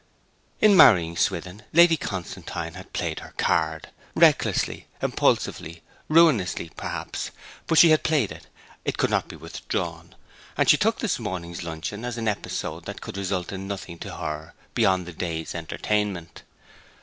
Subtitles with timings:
[0.61, 7.29] In marrying Swithin Lady Constantine had played her card, recklessly, impulsively, ruinously, perhaps;
[7.67, 8.47] but she had played it;
[8.83, 10.15] it could not be withdrawn;
[10.57, 14.15] and she took this morning's luncheon as an episode that could result in nothing to
[14.17, 16.41] her beyond the day's entertainment.